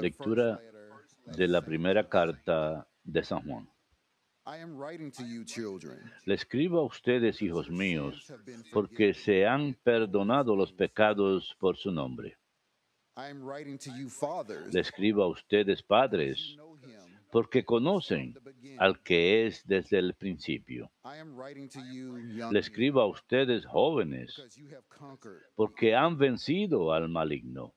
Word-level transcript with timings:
Lectura 0.00 0.60
de 1.36 1.48
la 1.48 1.62
primera 1.62 2.08
carta 2.08 2.86
de 3.02 3.24
San 3.24 3.42
Juan. 3.42 3.68
Le 6.26 6.34
escribo 6.34 6.80
a 6.80 6.84
ustedes, 6.84 7.40
hijos 7.42 7.70
míos, 7.70 8.32
porque 8.72 9.14
se 9.14 9.46
han 9.46 9.74
perdonado 9.82 10.54
los 10.54 10.72
pecados 10.72 11.56
por 11.58 11.76
su 11.76 11.90
nombre. 11.90 12.36
Le 14.70 14.80
escribo 14.80 15.22
a 15.22 15.28
ustedes, 15.28 15.82
padres, 15.82 16.56
porque 17.32 17.64
conocen 17.64 18.34
al 18.78 19.02
que 19.02 19.46
es 19.46 19.66
desde 19.66 19.98
el 19.98 20.14
principio. 20.14 20.92
Le 22.52 22.58
escribo 22.60 23.00
a 23.00 23.06
ustedes, 23.06 23.64
jóvenes, 23.66 24.40
porque 25.56 25.94
han 25.96 26.18
vencido 26.18 26.92
al 26.92 27.08
maligno. 27.08 27.74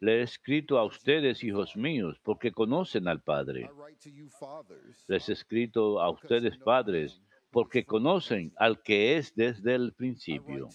Le 0.00 0.20
he 0.20 0.22
escrito 0.22 0.78
a 0.78 0.84
ustedes, 0.84 1.42
hijos 1.42 1.76
míos, 1.76 2.20
porque 2.22 2.52
conocen 2.52 3.08
al 3.08 3.20
Padre. 3.20 3.70
Les 5.08 5.28
he 5.28 5.32
escrito 5.32 6.00
a 6.00 6.10
ustedes, 6.10 6.56
padres, 6.58 7.20
porque 7.50 7.84
conocen 7.84 8.52
al 8.56 8.82
que 8.82 9.16
es 9.16 9.34
desde 9.34 9.74
el 9.74 9.92
principio. 9.92 10.68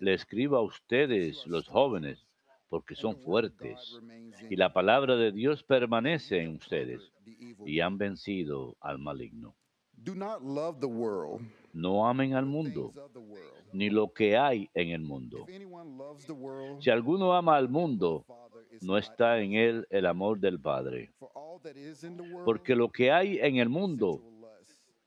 Le 0.00 0.14
escribo 0.14 0.56
a 0.56 0.62
ustedes, 0.62 1.46
los 1.46 1.66
jóvenes, 1.66 2.26
porque 2.68 2.94
son 2.94 3.16
fuertes, 3.16 4.00
y 4.48 4.56
la 4.56 4.72
palabra 4.72 5.16
de 5.16 5.32
Dios 5.32 5.62
permanece 5.64 6.42
en 6.42 6.56
ustedes, 6.56 7.12
y 7.66 7.80
han 7.80 7.98
vencido 7.98 8.76
al 8.80 8.98
maligno. 8.98 9.56
No 11.72 12.06
amen 12.06 12.34
al 12.34 12.46
mundo, 12.46 12.92
ni 13.72 13.90
lo 13.90 14.12
que 14.12 14.36
hay 14.36 14.68
en 14.74 14.90
el 14.90 15.00
mundo. 15.00 15.46
Si 16.80 16.90
alguno 16.90 17.32
ama 17.34 17.56
al 17.56 17.68
mundo, 17.68 18.24
no 18.82 18.98
está 18.98 19.40
en 19.40 19.54
él 19.54 19.86
el 19.90 20.06
amor 20.06 20.38
del 20.38 20.60
Padre. 20.60 21.12
Porque 22.44 22.74
lo 22.74 22.90
que 22.90 23.10
hay 23.10 23.38
en 23.38 23.56
el 23.56 23.68
mundo, 23.68 24.20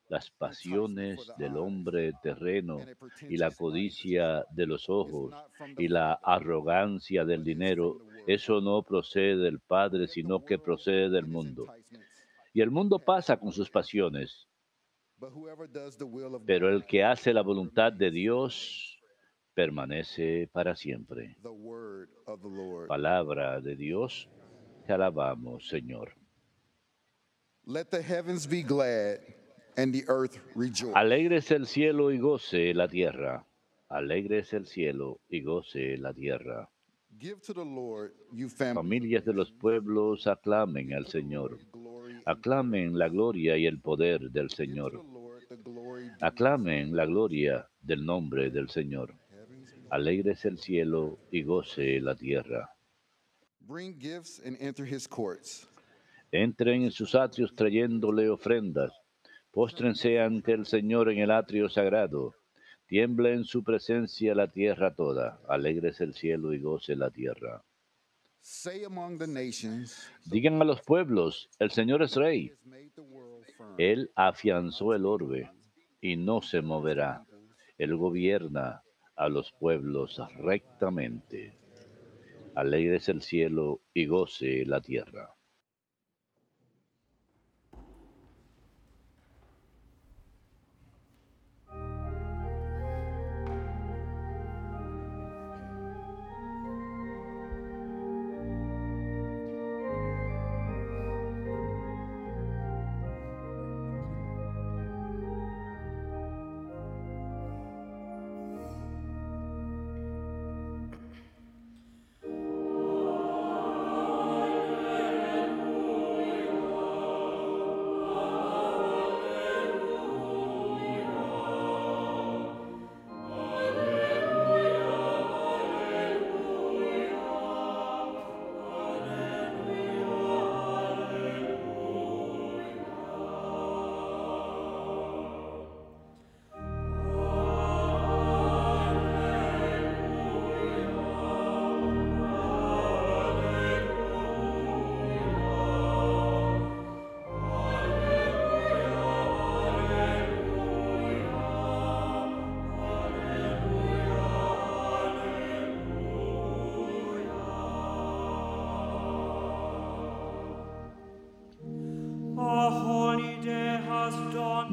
las 0.08 0.30
pasiones 0.30 1.32
del 1.38 1.58
hombre 1.58 2.14
terreno 2.22 2.80
y 3.28 3.38
la 3.38 3.52
codicia 3.52 4.46
de 4.52 4.66
los 4.66 4.90
ojos 4.90 5.34
y 5.78 5.88
la 5.88 6.14
arrogancia 6.14 7.26
del 7.26 7.44
dinero, 7.44 8.00
eso 8.28 8.62
no 8.62 8.82
procede 8.84 9.38
del 9.38 9.60
Padre, 9.60 10.08
sino 10.08 10.44
que 10.46 10.58
procede 10.58 11.10
del 11.10 11.28
mundo. 11.28 11.68
Y 12.54 12.62
el 12.62 12.72
mundo 12.72 13.00
pasa 13.00 13.38
con 13.38 13.52
sus 13.52 13.70
pasiones, 13.70 14.48
pero 16.46 16.70
el 16.70 16.86
que 16.86 17.04
hace 17.04 17.34
la 17.34 17.42
voluntad 17.42 17.94
de 17.94 18.12
Dios 18.12 19.00
permanece 19.54 20.50
para 20.52 20.76
siempre. 20.76 21.38
Palabra 22.88 23.62
de 23.62 23.76
Dios, 23.76 24.30
te 24.86 24.94
alabamos, 24.94 25.68
Señor. 25.68 26.14
Alegres 30.94 31.52
el 31.52 31.66
cielo 31.66 32.12
y 32.12 32.20
goce 32.20 32.74
la 32.74 32.88
tierra. 32.88 33.46
Alegres 33.90 34.54
el 34.54 34.66
cielo 34.68 35.20
y 35.30 35.42
goce 35.42 35.98
la 35.98 36.14
tierra. 36.14 36.70
Familias 38.74 39.26
de 39.26 39.34
los 39.34 39.52
pueblos 39.52 40.28
aclamen 40.28 40.94
al 40.94 41.08
Señor. 41.08 41.58
Aclamen 42.26 42.98
la 42.98 43.08
gloria 43.08 43.58
y 43.58 43.66
el 43.66 43.80
poder 43.80 44.32
del 44.32 44.50
Señor. 44.50 45.02
Aclamen 46.22 46.96
la 46.96 47.06
gloria 47.06 47.68
del 47.82 48.06
nombre 48.06 48.50
del 48.50 48.70
Señor. 48.70 49.14
Alegres 49.90 50.46
el 50.46 50.58
cielo 50.58 51.20
y 51.30 51.44
goce 51.44 52.00
la 52.00 52.16
tierra. 52.16 52.70
Entren 56.32 56.84
en 56.84 56.92
sus 56.92 57.16
atrios 57.16 57.54
trayéndole 57.54 58.30
ofrendas. 58.30 58.94
Póstrense 59.52 60.20
ante 60.22 60.54
el 60.54 60.66
Señor 60.66 61.12
en 61.12 61.20
el 61.20 61.32
atrio 61.32 61.68
sagrado. 61.70 62.36
Tiembla 62.88 63.32
en 63.32 63.44
su 63.44 63.64
presencia 63.64 64.34
la 64.36 64.48
tierra 64.48 64.96
toda. 64.96 65.42
Alegres 65.50 66.00
el 66.00 66.14
cielo 66.14 66.54
y 66.54 66.60
goce 66.60 66.96
la 66.96 67.10
tierra. 67.10 67.62
Digan 70.26 70.62
a 70.62 70.66
los 70.66 70.82
pueblos, 70.82 71.50
el 71.60 71.72
Señor 71.72 72.04
es 72.04 72.16
rey. 72.16 72.54
Él 73.78 74.12
afianzó 74.16 74.94
el 74.94 75.06
orbe 75.06 75.52
y 76.06 76.18
no 76.18 76.42
se 76.42 76.62
moverá. 76.62 77.26
Él 77.78 77.96
gobierna 77.98 78.84
a 79.16 79.30
los 79.30 79.52
pueblos 79.54 80.22
rectamente. 80.36 81.58
Alegres 82.56 83.10
el 83.10 83.22
cielo 83.22 83.82
y 83.94 84.08
goce 84.08 84.66
la 84.66 84.82
tierra. 84.82 85.35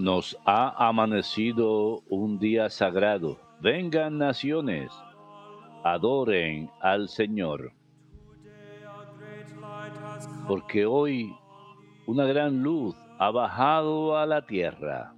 Nos 0.02 0.36
ha 0.44 0.88
amanecido 0.88 2.02
un 2.08 2.40
día 2.40 2.68
sagrado. 2.70 3.38
Vengan 3.60 4.18
naciones, 4.18 4.90
adoren 5.84 6.68
al 6.80 7.08
Señor. 7.08 7.72
Porque 10.48 10.86
hoy 10.86 11.32
una 12.08 12.24
gran 12.24 12.64
luz 12.64 12.96
ha 13.20 13.30
bajado 13.30 14.18
a 14.18 14.26
la 14.26 14.44
tierra. 14.44 15.14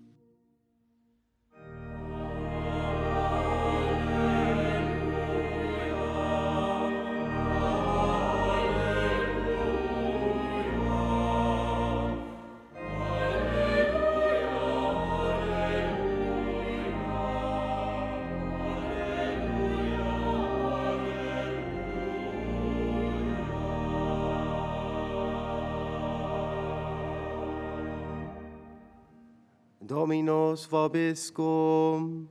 Dominus 29.87 30.67
vobiscum. 30.67 32.27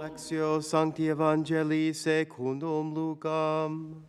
Lectio 0.00 0.62
Sancti 0.62 1.08
Evangelii 1.08 1.92
secundum 1.92 2.94
Lucam. 2.94 4.07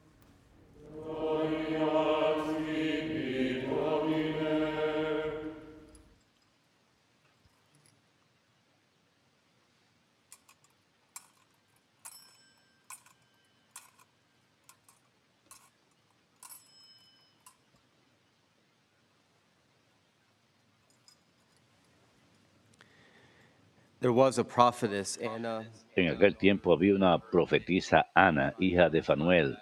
En 25.95 26.07
aquel 26.07 26.37
tiempo 26.37 26.71
había 26.71 26.95
una 26.95 27.19
profetisa 27.19 28.07
Ana, 28.15 28.55
hija 28.57 28.89
de 28.89 29.03
Fanuel, 29.03 29.57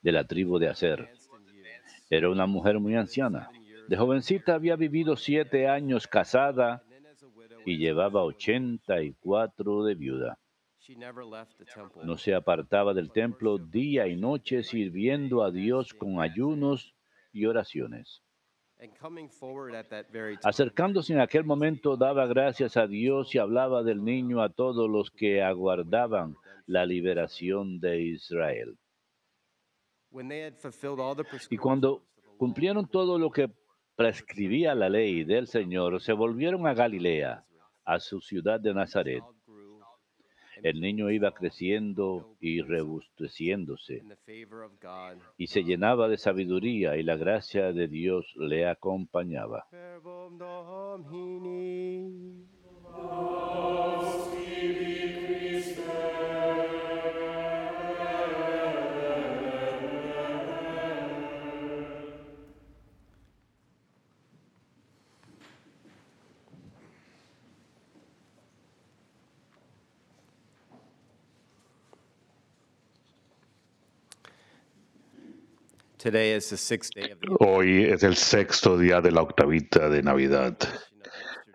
de 0.00 0.12
la 0.12 0.26
tribu 0.26 0.58
de 0.58 0.68
Aser. 0.68 1.10
Era 2.08 2.30
una 2.30 2.46
mujer 2.46 2.80
muy 2.80 2.96
anciana. 2.96 3.50
De 3.88 3.96
jovencita 3.96 4.54
había 4.54 4.76
vivido 4.76 5.16
siete 5.16 5.68
años 5.68 6.06
casada 6.06 6.82
y 7.66 7.76
llevaba 7.76 8.24
84 8.24 9.84
de 9.84 9.94
viuda. 9.94 10.38
No 12.02 12.16
se 12.16 12.34
apartaba 12.34 12.94
del 12.94 13.12
templo 13.12 13.58
día 13.58 14.08
y 14.08 14.16
noche 14.16 14.62
sirviendo 14.62 15.44
a 15.44 15.50
Dios 15.50 15.92
con 15.92 16.20
ayunos 16.20 16.94
y 17.32 17.44
oraciones. 17.44 18.22
Acercándose 20.42 21.12
en 21.12 21.20
aquel 21.20 21.44
momento 21.44 21.96
daba 21.96 22.26
gracias 22.26 22.76
a 22.76 22.86
Dios 22.86 23.34
y 23.34 23.38
hablaba 23.38 23.82
del 23.82 24.02
niño 24.04 24.42
a 24.42 24.48
todos 24.48 24.90
los 24.90 25.10
que 25.10 25.42
aguardaban 25.42 26.36
la 26.66 26.84
liberación 26.84 27.78
de 27.80 28.00
Israel. 28.00 28.76
Y 31.50 31.56
cuando 31.56 32.02
cumplieron 32.36 32.88
todo 32.88 33.18
lo 33.18 33.30
que 33.30 33.50
prescribía 33.94 34.74
la 34.74 34.88
ley 34.88 35.24
del 35.24 35.46
Señor, 35.46 36.00
se 36.00 36.12
volvieron 36.12 36.66
a 36.66 36.74
Galilea, 36.74 37.44
a 37.84 38.00
su 38.00 38.20
ciudad 38.20 38.60
de 38.60 38.74
Nazaret. 38.74 39.22
El 40.62 40.80
niño 40.80 41.10
iba 41.10 41.32
creciendo 41.32 42.36
y 42.40 42.62
robusteciéndose, 42.62 44.02
y 45.36 45.46
se 45.48 45.64
llenaba 45.64 46.08
de 46.08 46.16
sabiduría, 46.16 46.96
y 46.96 47.02
la 47.02 47.16
gracia 47.16 47.72
de 47.72 47.88
Dios 47.88 48.32
le 48.36 48.66
acompañaba. 48.66 49.66
Hoy 77.38 77.84
es 77.84 78.02
el 78.02 78.16
sexto 78.16 78.76
día 78.76 79.00
de 79.00 79.12
la 79.12 79.22
octavita 79.22 79.88
de 79.88 80.02
Navidad. 80.02 80.58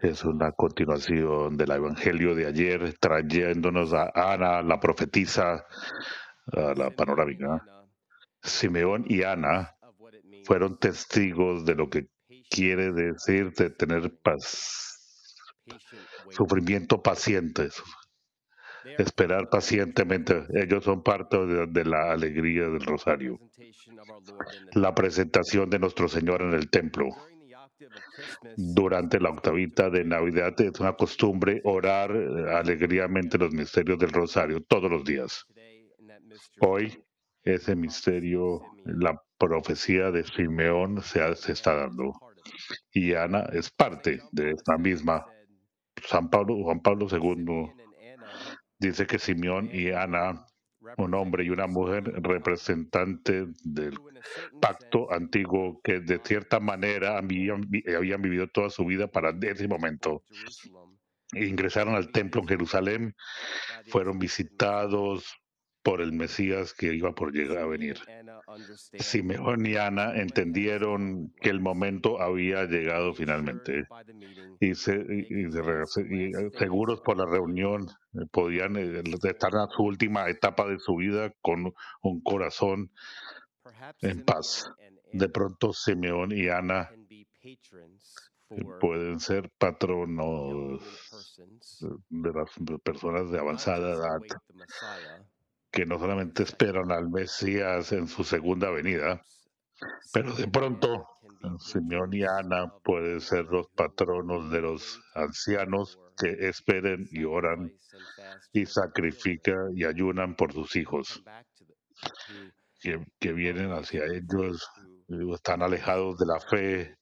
Es 0.02 0.24
una 0.24 0.54
continuación 0.54 1.58
del 1.58 1.72
Evangelio 1.72 2.34
de 2.34 2.46
ayer, 2.46 2.94
trayéndonos 2.98 3.94
a 3.94 4.10
Ana, 4.16 4.62
la 4.62 4.80
profetisa, 4.80 5.66
a 6.54 6.74
la 6.78 6.92
panorámica. 6.92 7.62
Simeón 8.42 9.04
y 9.10 9.24
Ana 9.24 9.76
fueron 10.46 10.78
testigos 10.78 11.66
de 11.66 11.76
lo 11.76 11.90
que 11.90 12.08
quiere 12.50 12.94
decir 12.94 13.52
de 13.52 13.70
tener 13.70 14.18
paz, 14.24 15.36
sufrimiento 16.30 17.02
paciente, 17.02 17.68
esperar 18.98 19.50
pacientemente. 19.50 20.46
Ellos 20.54 20.86
son 20.86 21.04
parte 21.04 21.38
de, 21.38 21.68
de 21.68 21.84
la 21.84 22.14
alegría 22.14 22.70
del 22.70 22.86
rosario. 22.86 23.38
La 24.74 24.94
presentación 24.94 25.70
de 25.70 25.80
nuestro 25.80 26.08
Señor 26.08 26.42
en 26.42 26.54
el 26.54 26.70
templo. 26.70 27.08
Durante 28.56 29.20
la 29.20 29.30
octavita 29.30 29.90
de 29.90 30.04
Navidad 30.04 30.60
es 30.62 30.80
una 30.80 30.94
costumbre 30.94 31.62
orar 31.64 32.16
eh, 32.16 32.56
alegremente 32.56 33.38
los 33.38 33.54
misterios 33.54 34.00
del 34.00 34.12
rosario 34.12 34.62
todos 34.64 34.90
los 34.90 35.04
días. 35.04 35.46
Hoy 36.60 37.04
ese 37.44 37.76
misterio, 37.76 38.62
la 38.86 39.22
profecía 39.38 40.12
de 40.12 40.24
Simeón 40.24 41.02
se, 41.02 41.36
se 41.36 41.54
está 41.54 41.76
dando 41.76 42.14
y 42.92 43.14
Ana 43.14 43.48
es 43.54 43.70
parte 43.70 44.22
de 44.32 44.52
esta 44.52 44.78
misma. 44.78 45.26
San 46.04 46.30
Pablo, 46.30 46.56
Juan 46.64 46.82
Pablo 46.82 47.08
II 47.10 47.72
dice 48.80 49.08
que 49.08 49.20
Simeón 49.20 49.70
y 49.72 49.92
Ana, 49.92 50.46
un 50.98 51.14
hombre 51.14 51.44
y 51.44 51.50
una 51.50 51.68
mujer 51.68 52.04
representante 52.22 53.48
del 53.64 54.00
pacto 54.62 55.12
antiguo 55.12 55.82
que 55.84 56.00
de 56.00 56.20
cierta 56.24 56.60
manera 56.60 57.18
habían, 57.18 57.68
habían 57.96 58.22
vivido 58.22 58.48
toda 58.48 58.70
su 58.70 58.86
vida 58.86 59.08
para 59.08 59.36
ese 59.42 59.68
momento. 59.68 60.24
Ingresaron 61.34 61.96
al 61.96 62.12
templo 62.12 62.42
en 62.42 62.48
Jerusalén, 62.48 63.16
fueron 63.88 64.18
visitados 64.18 65.38
por 65.88 66.02
el 66.02 66.12
Mesías 66.12 66.74
que 66.74 66.94
iba 66.94 67.14
por 67.14 67.32
llegar 67.32 67.60
a 67.60 67.66
venir. 67.66 67.98
Understand 68.46 69.02
Simeón 69.02 69.66
y 69.66 69.78
Ana 69.78 70.18
entendieron 70.18 71.34
que 71.40 71.50
el 71.50 71.62
momento 71.62 72.22
había 72.22 72.66
llegado 72.66 73.14
finalmente 73.14 73.88
y, 74.60 74.76
se, 74.76 74.96
eh, 74.96 76.52
seguros 76.60 77.00
por 77.00 77.16
la 77.16 77.26
reunión 77.26 77.88
eh, 78.16 78.26
podían 78.30 78.76
eh, 78.76 79.02
estar 79.24 79.54
en 79.54 79.70
su 79.70 79.84
última 79.84 80.28
etapa 80.28 80.68
de 80.68 80.78
su 80.78 80.98
vida 80.98 81.32
con 81.42 81.74
un 82.02 82.22
corazón 82.22 82.92
en 84.02 84.26
paz. 84.26 84.70
De 85.14 85.30
pronto 85.30 85.72
Simeón 85.72 86.34
y 86.34 86.50
Ana 86.50 86.92
pueden 88.82 89.22
ser 89.22 89.50
patronos 89.58 90.82
de 92.10 92.34
las 92.34 92.52
personas 92.84 93.32
de 93.32 93.40
avanzada 93.40 93.94
edad 93.94 94.20
que 95.72 95.86
no 95.86 96.00
solamente 96.00 96.44
esperan 96.44 96.92
al 96.92 97.10
Mesías 97.10 97.92
en 97.92 98.08
su 98.08 98.24
segunda 98.24 98.70
venida, 98.70 99.22
pero 100.14 100.34
de 100.34 100.48
pronto 100.48 101.06
Simeón 101.60 102.14
y 102.14 102.24
Ana 102.24 102.72
pueden 102.84 103.22
ser 103.22 103.46
los 103.46 103.68
patronos 103.76 104.50
de 104.52 104.62
los 104.62 105.00
ancianos 105.14 106.00
que 106.18 106.30
esperen 106.48 107.08
y 107.12 107.24
oran 107.26 107.72
y 108.54 108.66
sacrifican 108.66 109.72
y 109.76 109.84
ayunan 109.86 110.36
por 110.36 110.52
sus 110.54 110.76
hijos 110.76 111.22
que, 112.82 113.04
que 113.20 113.34
vienen 113.34 113.72
hacia 113.72 114.04
ellos, 114.06 114.68
eh, 115.10 115.34
están 115.34 115.62
alejados 115.62 116.18
de 116.18 116.26
la 116.26 116.40
fe 116.40 116.96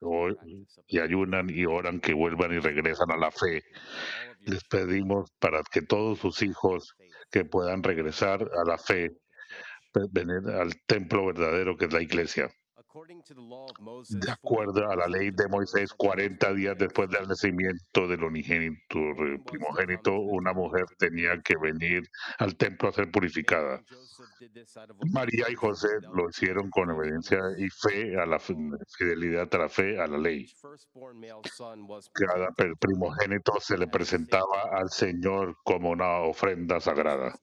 o- 0.00 0.28
y 0.86 0.98
ayunan 0.98 1.48
y 1.50 1.64
oran 1.64 2.00
que 2.00 2.12
vuelvan 2.14 2.52
y 2.52 2.58
regresan 2.58 3.10
a 3.10 3.16
la 3.16 3.30
fe. 3.30 3.62
Les 4.40 4.64
pedimos 4.64 5.30
para 5.38 5.62
que 5.70 5.82
todos 5.82 6.18
sus 6.18 6.42
hijos 6.42 6.94
que 7.30 7.44
puedan 7.44 7.82
regresar 7.82 8.42
a 8.42 8.64
la 8.66 8.78
fe, 8.78 9.10
venir 10.10 10.48
al 10.50 10.72
templo 10.86 11.26
verdadero 11.26 11.76
que 11.76 11.86
es 11.86 11.92
la 11.92 12.02
iglesia. 12.02 12.50
De 14.08 14.30
acuerdo 14.30 14.90
a 14.90 14.96
la 14.96 15.06
ley 15.06 15.30
de 15.30 15.48
Moisés, 15.48 15.92
40 15.92 16.52
días 16.54 16.76
después 16.78 17.08
del 17.10 17.28
nacimiento 17.28 18.08
del 18.08 18.24
unigénito 18.24 18.98
eh, 18.98 19.40
primogénito, 19.46 20.18
una 20.18 20.52
mujer 20.52 20.84
tenía 20.98 21.40
que 21.42 21.54
venir 21.56 22.02
al 22.38 22.56
templo 22.56 22.88
a 22.88 22.92
ser 22.92 23.10
purificada. 23.10 23.82
María 25.12 25.46
y 25.50 25.54
José 25.54 25.88
lo 26.12 26.28
hicieron 26.28 26.70
con 26.70 26.90
obediencia 26.90 27.38
y 27.56 27.68
fe 27.68 28.18
a 28.18 28.26
la 28.26 28.38
fidelidad 28.38 29.48
a 29.54 29.58
la 29.58 29.68
fe, 29.68 30.00
a 30.00 30.06
la 30.06 30.18
ley. 30.18 30.46
Cada 32.12 32.48
primogénito 32.80 33.60
se 33.60 33.78
le 33.78 33.86
presentaba 33.86 34.62
al 34.72 34.90
Señor 34.90 35.56
como 35.62 35.90
una 35.90 36.20
ofrenda 36.22 36.80
sagrada. 36.80 37.34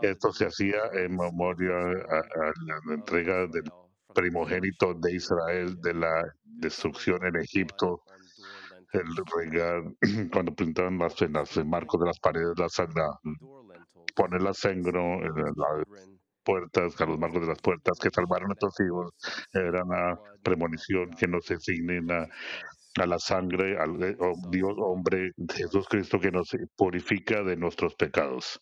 Esto 0.00 0.32
se 0.32 0.46
hacía 0.46 0.80
en 0.92 1.16
memoria 1.16 1.74
a, 1.74 2.18
a 2.18 2.52
la 2.66 2.94
entrega 2.94 3.46
del 3.46 3.64
primogénito 4.14 4.94
de 4.94 5.14
Israel 5.14 5.76
de 5.80 5.94
la 5.94 6.22
destrucción 6.44 7.18
en 7.26 7.36
Egipto, 7.36 8.02
el 8.92 9.04
regar, 9.36 9.82
cuando 10.32 10.54
pintaban 10.54 10.98
las, 10.98 11.20
en 11.22 11.32
los 11.32 11.64
marcos 11.66 12.00
de 12.00 12.06
las 12.06 12.20
paredes, 12.20 12.58
la 12.58 12.68
sangre, 12.68 13.02
poner 14.14 14.42
la 14.42 14.54
sangre 14.54 15.00
en 15.00 15.34
las 15.34 15.84
puertas, 16.44 17.00
a 17.00 17.06
los 17.06 17.18
marcos 17.18 17.40
de 17.40 17.48
las 17.48 17.60
puertas 17.60 17.98
que 17.98 18.10
salvaron 18.10 18.46
a 18.46 18.54
nuestros 18.54 18.74
hijos, 18.80 19.12
era 19.52 19.82
una 19.84 20.18
premonición 20.42 21.10
que 21.10 21.26
nos 21.26 21.50
ensignen 21.50 22.10
a, 22.12 22.26
a 23.02 23.06
la 23.06 23.18
sangre, 23.18 23.76
al 23.78 24.02
eh, 24.02 24.16
oh, 24.20 24.34
Dios 24.50 24.74
hombre, 24.78 25.32
Jesús 25.52 25.86
Cristo, 25.88 26.20
que 26.20 26.30
nos 26.30 26.48
purifica 26.76 27.42
de 27.42 27.56
nuestros 27.56 27.94
pecados. 27.96 28.60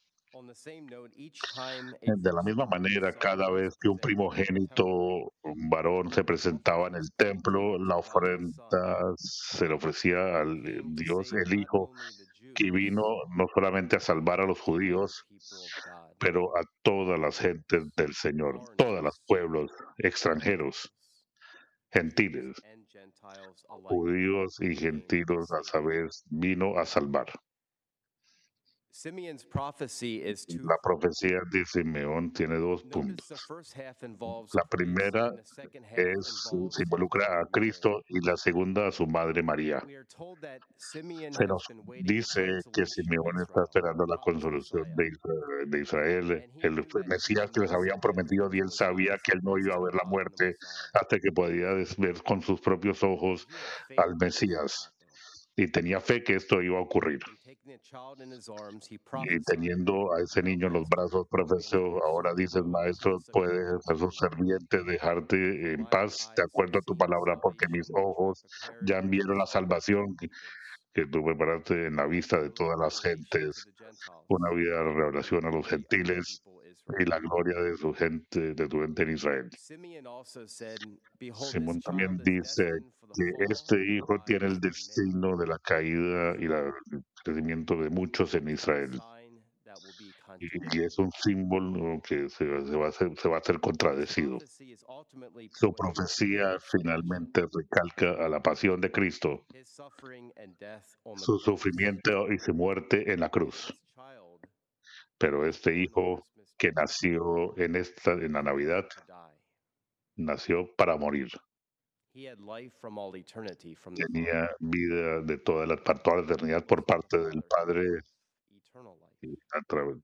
De 2.00 2.32
la 2.32 2.42
misma 2.42 2.66
manera, 2.66 3.12
cada 3.12 3.50
vez 3.50 3.76
que 3.78 3.88
un 3.88 3.98
primogénito, 3.98 4.84
un 4.84 5.70
varón, 5.70 6.12
se 6.12 6.24
presentaba 6.24 6.88
en 6.88 6.96
el 6.96 7.12
templo, 7.16 7.78
la 7.78 7.96
ofrenda 7.96 9.14
se 9.16 9.68
le 9.68 9.74
ofrecía 9.74 10.40
al 10.40 10.66
eh, 10.66 10.82
Dios, 10.84 11.32
el 11.32 11.58
Hijo, 11.58 11.92
que 12.54 12.70
vino 12.70 13.02
no 13.36 13.46
solamente 13.54 13.96
a 13.96 14.00
salvar 14.00 14.40
a 14.40 14.46
los 14.46 14.60
judíos, 14.60 15.24
pero 16.18 16.56
a 16.56 16.62
todas 16.82 17.18
las 17.18 17.38
gentes 17.38 17.90
del 17.96 18.14
Señor, 18.14 18.60
todos 18.76 19.02
los 19.02 19.20
pueblos 19.26 19.70
extranjeros, 19.98 20.92
gentiles, 21.90 22.60
judíos 23.82 24.60
y 24.60 24.74
gentiles 24.76 25.50
a 25.52 25.62
saber, 25.62 26.08
vino 26.30 26.78
a 26.78 26.84
salvar. 26.84 27.26
Simeon's 28.94 29.42
prophecy 29.42 30.22
is 30.22 30.46
La 30.48 30.76
profecía 30.82 31.40
de 31.50 31.64
Simeón 31.64 32.30
tiene 32.30 32.58
dos 32.58 32.82
puntos. 32.84 33.26
La 34.52 34.64
primera 34.64 35.32
Es, 35.96 36.50
se 36.68 36.82
involucra 36.82 37.40
a. 37.40 37.46
Cristo 37.50 38.02
y 38.06 38.20
la 38.24 38.36
segunda 38.36 38.88
a 38.88 38.92
su 38.92 39.06
madre 39.06 39.42
María. 39.42 39.82
Se 40.76 41.02
nos 41.02 41.66
dice 42.02 42.46
que 42.70 42.84
Simeón 42.84 43.40
está 43.40 43.62
esperando 43.62 44.04
la 44.06 44.18
consolución 44.18 44.84
de 44.94 45.08
Israel, 45.08 45.70
de 45.70 45.80
Israel, 45.80 46.50
el 46.60 46.86
Mesías 47.06 47.50
que 47.50 47.60
les 47.60 47.72
habían 47.72 47.98
prometido 47.98 48.50
y 48.52 48.58
él 48.58 48.70
sabía 48.70 49.16
que 49.24 49.32
él 49.32 49.40
no 49.42 49.56
iba 49.56 49.74
a 49.74 49.80
ver 49.80 49.94
la 49.94 50.04
muerte 50.04 50.56
hasta 50.92 51.18
que 51.18 51.32
podía 51.34 51.72
ver 51.96 52.22
con 52.22 52.42
sus 52.42 52.60
propios 52.60 53.02
ojos 53.02 53.48
al 53.96 54.16
Mesías 54.20 54.92
y 55.56 55.70
tenía 55.70 56.00
fe 56.00 56.22
que 56.22 56.34
esto 56.34 56.62
iba 56.62 56.78
a 56.78 56.82
ocurrir. 56.82 57.20
Y 59.28 59.40
teniendo 59.42 60.12
a 60.12 60.20
ese 60.20 60.42
"Now, 60.42 60.50
niño 60.50 60.66
en 60.66 60.72
los 60.72 60.88
brazos, 60.88 61.26
profesor, 61.30 62.02
ahora 62.04 62.34
dices, 62.34 62.64
maestro, 62.64 63.18
su 63.20 63.30
command. 63.30 63.80
serviente 64.10 64.82
dejarte 64.84 65.72
en 65.72 65.86
paz 65.86 66.32
de 66.36 66.42
acuerdo 66.42 66.78
a 66.78 66.82
tu 66.82 66.96
palabra, 66.96 67.38
porque 67.40 67.66
mis 67.70 67.88
ojos 67.94 68.44
ya 68.84 69.00
vieron 69.00 69.38
la 69.38 69.46
salvación 69.46 70.16
que, 70.16 70.28
que 70.92 71.06
tú 71.06 71.24
preparaste 71.24 71.86
en 71.86 71.96
la 71.96 72.06
vista 72.06 72.40
de 72.40 72.50
todas 72.50 72.78
las 72.78 73.00
gentes, 73.00 73.66
una 74.28 74.50
vida 74.50 74.78
de 74.78 74.94
revelación 74.94 75.46
a 75.46 75.50
los 75.50 75.66
gentiles 75.68 76.42
y 76.98 77.04
la 77.04 77.18
gloria 77.20 77.60
de 77.60 77.76
su 77.76 77.92
gente, 77.94 78.54
de 78.54 78.68
tu 78.68 78.80
gente 78.80 79.02
en 79.02 79.10
Israel. 79.10 79.48
Simón 81.34 81.80
también 81.80 82.18
dice 82.24 82.68
que 83.14 83.44
este 83.50 83.76
hijo 83.94 84.16
tiene 84.24 84.46
el 84.46 84.60
destino 84.60 85.36
de 85.36 85.46
la 85.46 85.58
caída 85.58 86.34
y 86.38 86.44
el 86.44 86.72
crecimiento 87.24 87.76
de 87.76 87.88
muchos 87.90 88.34
en 88.34 88.48
Israel. 88.48 88.90
Y, 90.40 90.76
y 90.76 90.82
es 90.84 90.98
un 90.98 91.10
símbolo 91.12 92.00
que 92.02 92.28
se, 92.28 92.44
va- 92.46 92.64
se 92.66 92.76
va 92.76 92.86
a 92.86 92.88
hacer, 92.88 93.16
se 93.18 93.28
va 93.28 93.36
a 93.36 93.38
hacer 93.38 93.60
contradecido. 93.60 94.38
Su 95.52 95.72
profecía 95.74 96.58
finalmente 96.60 97.46
recalca 97.52 98.24
a 98.24 98.28
la 98.28 98.42
pasión 98.42 98.80
de 98.80 98.90
Cristo, 98.90 99.44
su 101.16 101.38
sufrimiento 101.38 102.30
y 102.32 102.38
su 102.38 102.52
muerte 102.54 103.12
en 103.12 103.20
la 103.20 103.28
cruz. 103.30 103.72
Pero 105.18 105.46
este 105.46 105.76
hijo 105.78 106.22
que 106.62 106.70
nació 106.70 107.58
en 107.58 107.74
esta 107.74 108.12
en 108.12 108.34
la 108.34 108.42
Navidad 108.42 108.86
nació 110.14 110.72
para 110.76 110.96
morir. 110.96 111.26
Tenía 114.12 114.48
vida 114.60 115.22
de 115.22 115.38
toda 115.38 115.66
la, 115.66 115.76
toda 115.76 116.18
la 116.18 116.22
eternidad 116.22 116.64
por 116.64 116.84
parte 116.84 117.18
del 117.18 117.42
Padre, 117.42 118.02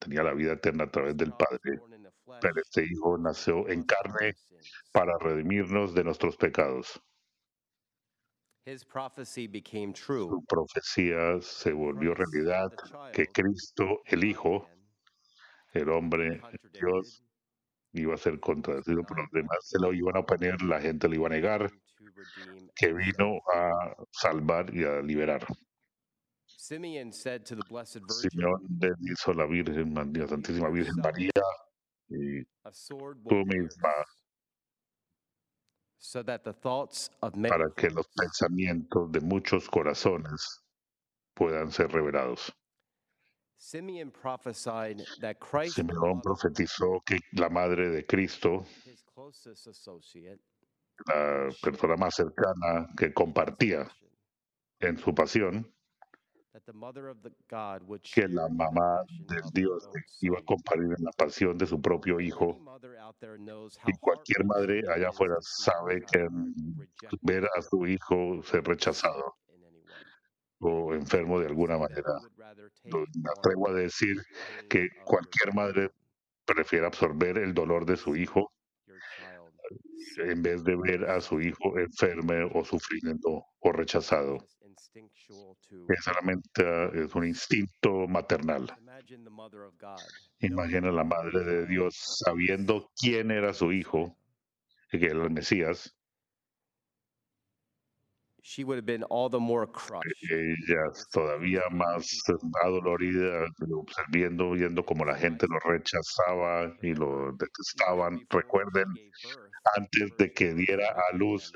tenía 0.00 0.24
la 0.24 0.34
vida 0.34 0.54
eterna 0.54 0.84
a 0.84 0.90
través 0.90 1.16
del 1.16 1.32
Padre. 1.32 1.80
Pero 2.40 2.54
este 2.60 2.84
hijo 2.84 3.16
nació 3.18 3.68
en 3.68 3.84
carne 3.84 4.34
para 4.90 5.16
redimirnos 5.20 5.94
de 5.94 6.02
nuestros 6.02 6.36
pecados. 6.36 7.00
Su 10.28 10.44
profecía 10.44 11.40
se 11.40 11.72
volvió 11.72 12.14
realidad, 12.14 12.72
que 13.12 13.26
Cristo, 13.26 14.02
el 14.06 14.24
Hijo, 14.24 14.68
el 15.72 15.88
hombre, 15.90 16.40
Dios, 16.72 17.25
iba 17.92 18.14
a 18.14 18.18
ser 18.18 18.40
contradecido 18.40 19.02
por 19.02 19.18
los 19.18 19.30
demás, 19.30 19.58
se 19.62 19.78
lo 19.80 19.92
iban 19.92 20.16
a 20.16 20.20
oponer, 20.20 20.62
la 20.62 20.80
gente 20.80 21.08
lo 21.08 21.14
iba 21.14 21.26
a 21.26 21.30
negar, 21.30 21.70
que 22.75 22.92
vino 22.92 23.40
a 23.52 23.94
salvar 24.10 24.75
y 24.75 24.84
a 24.84 25.00
liberar. 25.00 25.46
Simeón 26.46 27.10
le 28.80 28.90
hizo 29.00 29.30
a 29.30 29.34
la 29.34 29.46
Virgen, 29.46 29.94
"You 30.14 30.28
Santísima 30.28 30.68
Virgen 30.70 30.96
María, 31.02 31.30
y 32.08 32.44
tú 33.28 33.44
misma, 33.46 33.92
pierce, 33.94 34.18
so 35.98 36.25
that 36.25 36.42
the 36.42 36.52
thoughts 36.52 37.10
of 37.20 37.34
many 37.34 37.48
para 37.48 37.70
que 37.76 37.90
los 37.90 38.06
pensamientos 38.16 39.10
de 39.12 39.20
muchos 39.20 39.68
corazones 39.68 40.62
puedan 41.34 41.70
ser 41.70 41.90
revelados. 41.90 42.52
Simeón 45.66 46.22
profetizó 46.22 47.02
que 47.04 47.18
la 47.32 47.48
madre 47.48 47.90
de 47.90 48.06
Cristo, 48.06 48.64
la 51.06 51.48
persona 51.60 51.96
más 51.96 52.14
cercana 52.14 52.88
que 52.96 53.12
compartía 53.12 53.90
en 54.78 54.96
su 54.96 55.12
pasión, 55.12 55.70
que 58.14 58.28
la 58.28 58.48
mamá 58.48 59.02
del 59.28 59.42
Dios 59.52 59.88
iba 60.20 60.36
a 60.36 60.38
son. 60.38 60.46
comparir 60.46 60.94
en 60.96 61.04
la 61.04 61.12
pasión 61.12 61.58
de 61.58 61.66
su 61.66 61.80
propio 61.82 62.20
hijo. 62.20 62.58
Y 63.86 63.92
cualquier 63.98 64.44
madre 64.44 64.82
allá 64.88 65.08
afuera 65.08 65.36
sabe 65.40 66.04
que 66.12 66.28
ver 67.22 67.44
a 67.56 67.62
su 67.62 67.86
hijo 67.86 68.40
ser 68.44 68.62
rechazado 68.64 69.36
o 70.60 70.94
enfermo 70.94 71.38
de 71.40 71.46
alguna 71.46 71.78
manera. 71.78 72.02
we 72.20 72.20
would 72.22 72.38
rather 72.38 72.70
Lo- 72.84 73.04
take 73.06 73.18
Me 73.18 73.30
on 73.30 73.38
atrevo 73.38 73.68
a 73.68 73.72
decir 73.74 74.16
the 74.16 74.68
que 74.68 74.88
cualquier 75.04 75.54
madre 75.54 75.90
prefiere 76.44 76.86
absorber 76.86 77.38
el 77.38 77.54
dolor 77.54 77.84
de 77.86 77.96
su 77.96 78.16
hijo 78.16 78.50
sick 78.86 80.28
en 80.30 80.42
vez 80.42 80.64
de 80.64 80.76
ver 80.76 81.04
a 81.10 81.20
su 81.20 81.40
hijo 81.40 81.78
enfermo 81.78 82.50
o 82.54 82.64
sufriendo 82.64 83.44
o 83.60 83.72
rechazado. 83.72 84.38
Es 85.88 86.04
solamente 86.04 87.04
es 87.04 87.14
un 87.14 87.26
instinto 87.26 88.06
maternal. 88.08 88.66
Imagina 90.40 90.90
la 90.90 91.02
who 91.04 91.08
her 91.08 91.24
madre 91.24 91.44
de 91.44 91.66
Dios 91.66 91.94
sabiendo 92.24 92.90
quién 92.96 93.30
era 93.30 93.52
su 93.52 93.72
hijo, 93.72 94.16
que 94.90 95.06
era 95.06 95.24
el 95.24 95.30
Mesías, 95.30 95.94
She 98.50 98.64
would 98.64 98.78
have 98.78 98.86
been 98.86 99.02
all 99.10 99.28
the 99.28 99.38
more 99.38 99.66
crushed. 99.66 100.08
todavía 101.12 101.60
más 101.70 102.08
adolorida, 102.64 103.44
viendo, 104.10 104.52
viendo 104.52 104.86
como 104.86 105.04
la 105.04 105.14
gente 105.16 105.46
lo 105.46 105.58
rechazaba 105.60 106.74
y 106.80 106.94
lo 106.94 107.32
detestaban. 107.32 108.26
Recuerden, 108.30 108.86
antes 109.76 110.16
de 110.16 110.32
que 110.32 110.54
diera 110.54 110.88
a 110.88 111.14
luz 111.14 111.52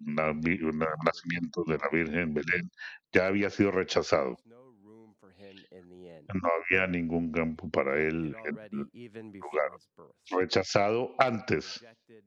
el 0.00 0.78
nacimiento 1.02 1.64
de 1.66 1.78
la 1.78 1.88
Virgen. 1.90 2.34
Belén, 2.34 2.70
ya 3.10 3.28
había 3.28 3.48
sido 3.48 3.70
rechazado. 3.70 4.36
no 6.34 6.50
había 6.58 6.86
ningún 6.86 7.32
campo 7.32 7.70
para 7.70 7.96
él 7.96 8.36
en 8.44 8.58
el 9.16 9.32
lugar. 9.32 9.72
Rechazado 10.30 11.14
antes 11.18 11.82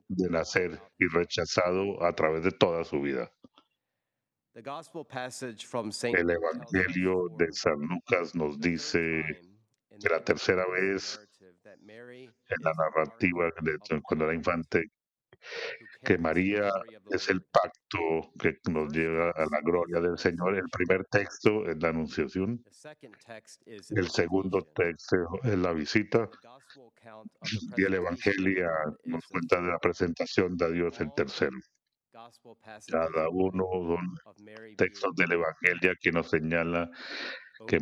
de 0.08 0.30
nacer 0.32 0.82
y 0.98 1.08
rechazado 1.08 2.04
a 2.04 2.14
través 2.14 2.44
de 2.44 2.52
toda 2.52 2.84
su 2.84 3.00
vida. 3.00 3.32
El 4.54 6.30
Evangelio 6.30 7.30
de 7.38 7.52
San 7.52 7.80
Lucas 7.80 8.36
nos 8.36 8.60
dice 8.60 9.24
que 10.00 10.10
la 10.10 10.24
tercera 10.24 10.66
vez 10.68 11.20
en 11.70 12.64
la 12.64 12.74
narrativa 12.74 13.46
de 13.62 14.02
cuando 14.04 14.26
era 14.26 14.36
infante 14.36 14.92
que 16.04 16.18
María 16.18 16.70
es 17.10 17.30
el 17.30 17.42
pacto 17.44 18.32
que 18.40 18.60
nos 18.70 18.92
lleva 18.92 19.32
a 19.32 19.46
la 19.50 19.62
gloria 19.62 20.00
del 20.00 20.18
Señor. 20.18 20.56
El 20.56 20.70
primer 20.70 21.06
texto 21.06 21.66
es 21.68 21.82
la 21.82 21.90
Anunciación, 21.90 22.64
el 23.90 24.10
segundo 24.10 24.62
texto 24.76 25.18
es 25.44 25.58
la 25.58 25.74
visita. 25.74 26.30
Y 27.78 27.84
el 27.84 27.94
Evangelio 27.94 28.70
nos 29.06 29.26
cuenta 29.28 29.62
de 29.62 29.68
la 29.68 29.80
presentación 29.80 30.58
de 30.58 30.74
Dios 30.74 31.00
el 31.00 31.14
tercero. 31.14 31.58
Cada 32.88 33.30
uno 33.30 33.66
son 33.72 34.76
textos 34.78 35.16
del 35.16 35.34
Evangelio 35.34 35.94
que 36.02 36.12
nos 36.12 36.30
señala 36.30 36.90
que 37.68 37.80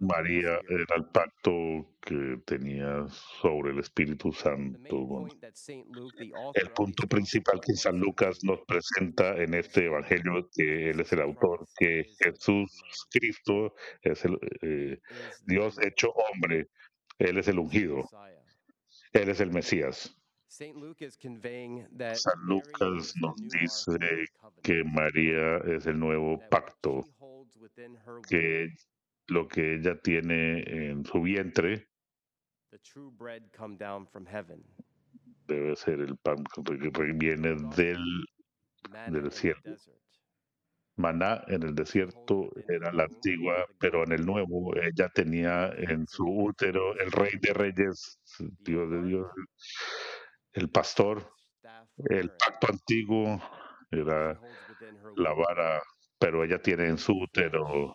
María 0.00 0.58
era 0.68 0.96
el 0.96 1.06
pacto 1.12 1.50
que 2.00 2.38
tenía 2.46 3.06
sobre 3.08 3.72
el 3.72 3.78
Espíritu 3.78 4.32
Santo. 4.32 5.26
El 6.54 6.70
punto 6.74 7.06
principal 7.06 7.60
que 7.60 7.74
San 7.74 7.98
Lucas 7.98 8.38
nos 8.42 8.60
presenta 8.66 9.36
en 9.36 9.54
este 9.54 9.86
Evangelio, 9.86 10.48
que 10.54 10.90
él 10.90 11.00
es 11.00 11.12
el 11.12 11.20
autor, 11.20 11.66
que 11.76 12.04
Jesús. 12.18 12.70
Cristo 13.10 13.74
es 14.02 14.24
el 14.24 14.38
eh, 14.62 14.98
Dios 15.46 15.78
hecho 15.82 16.10
hombre, 16.10 16.68
él 17.18 17.38
es 17.38 17.48
el 17.48 17.58
ungido, 17.58 18.02
él 19.12 19.28
es 19.28 19.40
el 19.40 19.50
Mesías. 19.50 20.16
St. 20.56 20.74
Luke 20.74 21.02
is 21.02 21.16
conveying 21.16 21.86
that 21.98 22.16
San 22.16 22.40
Lucas 22.48 23.12
nos 23.20 23.36
dice 23.36 23.98
que. 24.62 24.82
María 24.84 25.58
es 25.66 25.84
el 25.86 25.98
nuevo 25.98 26.40
pacto, 26.48 27.04
que 28.26 28.70
lo 29.28 29.46
que 29.48 29.74
ella 29.74 30.00
tiene 30.00 30.62
en 30.62 31.04
su 31.04 31.20
vientre 31.20 31.86
the 32.70 32.78
true 32.78 33.10
bread 33.10 33.42
come 33.52 33.76
down 33.76 34.06
from 34.06 34.24
heaven. 34.24 34.64
debe 35.46 35.76
ser 35.76 36.00
el 36.00 36.16
pan 36.16 36.42
que 36.54 36.62
viene 37.12 37.54
del, 37.76 38.24
del 39.10 39.22
the 39.24 39.30
cielo. 39.30 39.60
desert. 39.62 40.00
Maná 40.98 41.44
en 41.48 41.62
el 41.62 41.74
desierto 41.74 42.50
era 42.66 42.90
la 42.90 43.04
antigua, 43.04 43.66
pero 43.78 44.04
en 44.04 44.12
el 44.12 44.24
nuevo 44.24 44.74
ella 44.76 45.10
tenía 45.14 45.68
en 45.76 46.06
su 46.06 46.24
útero 46.24 46.98
el 46.98 47.12
rey 47.12 47.32
de 47.42 47.52
reyes, 47.52 48.18
Dios 48.60 48.90
de 48.90 49.02
Dios, 49.02 49.26
el 50.56 50.70
pastor, 50.70 51.30
el 52.08 52.30
pacto 52.30 52.68
antiguo 52.70 53.40
era 53.90 54.40
la 55.16 55.34
vara, 55.34 55.82
pero 56.18 56.44
ella 56.44 56.58
tiene 56.60 56.88
en 56.88 56.98
su 56.98 57.12
útero 57.12 57.94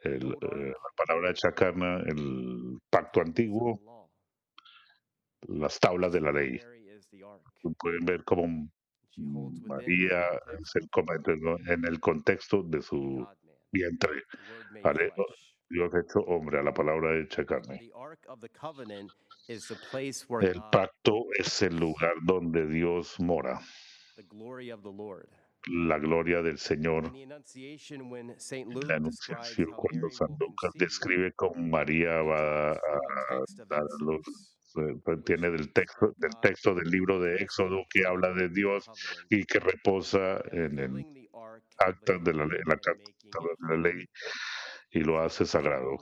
el, 0.00 0.32
eh, 0.32 0.72
la 0.72 0.90
palabra 0.96 1.28
de 1.28 1.34
Chacarna, 1.34 2.00
el 2.00 2.80
pacto 2.90 3.20
antiguo, 3.20 4.10
las 5.42 5.78
tablas 5.78 6.12
de 6.12 6.20
la 6.20 6.32
ley. 6.32 6.60
Pueden 7.78 8.04
ver 8.04 8.24
cómo 8.24 8.68
María 9.16 10.26
en 11.68 11.84
el 11.84 12.00
contexto 12.00 12.64
de 12.64 12.82
su 12.82 13.24
vientre. 13.70 14.24
Dios 15.68 15.90
hecho 15.94 16.20
hombre, 16.26 16.58
a 16.58 16.62
la 16.62 16.74
palabra 16.74 17.18
hecha 17.18 17.46
carne. 17.46 17.90
El 19.48 20.62
pacto 20.70 21.26
es 21.38 21.62
el 21.62 21.76
lugar 21.76 22.14
donde 22.22 22.66
Dios 22.66 23.18
mora 23.18 23.60
la 25.66 25.98
gloria 25.98 26.42
del 26.42 26.58
Señor. 26.58 27.12
La 28.86 28.96
anunciación 28.96 29.70
cuando 29.76 30.10
San 30.10 30.36
Lucas 30.38 30.72
describe 30.74 31.32
cómo 31.32 31.54
María 31.56 32.22
va 32.22 32.72
a, 32.72 32.78
dar 33.68 33.84
los 34.00 34.20
tiene 35.26 35.50
del 35.50 35.70
texto 35.72 36.14
del 36.16 36.32
texto 36.40 36.74
del 36.74 36.90
libro 36.90 37.20
de 37.20 37.36
Éxodo 37.36 37.84
que 37.90 38.06
habla 38.06 38.32
de 38.32 38.48
Dios 38.48 38.90
y 39.28 39.44
que 39.44 39.60
reposa 39.60 40.40
en 40.50 40.78
el 40.78 41.28
acta 41.76 42.18
de 42.18 42.32
la, 42.32 42.46
la, 42.46 42.76
de 42.76 43.68
la 43.68 43.76
ley 43.76 44.06
y 44.90 45.00
lo 45.00 45.20
hace 45.20 45.44
sagrado. 45.44 45.98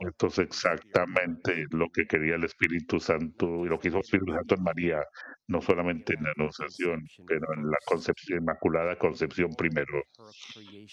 Esto 0.00 0.26
es 0.26 0.38
exactamente 0.38 1.66
lo 1.70 1.88
que 1.90 2.06
quería 2.06 2.34
el 2.34 2.44
Espíritu 2.44 3.00
Santo 3.00 3.64
y 3.64 3.68
lo 3.68 3.78
que 3.78 3.88
hizo 3.88 3.98
el 3.98 4.04
Espíritu 4.04 4.32
Santo 4.32 4.54
en 4.56 4.62
María, 4.62 5.02
no 5.48 5.60
solamente 5.62 6.14
en 6.14 6.24
la 6.24 6.32
Anunciación, 6.36 7.06
pero 7.26 7.46
en 7.54 7.70
la 7.70 7.78
concepción, 7.86 8.40
Inmaculada 8.40 8.98
Concepción 8.98 9.54
primero, 9.56 10.02